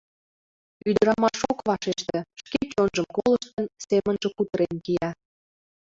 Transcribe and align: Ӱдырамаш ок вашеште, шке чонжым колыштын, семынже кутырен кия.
Ӱдырамаш 0.89 1.39
ок 1.51 1.59
вашеште, 1.67 2.17
шке 2.39 2.59
чонжым 2.71 3.07
колыштын, 3.15 3.65
семынже 3.87 4.29
кутырен 4.37 4.75
кия. 4.85 5.09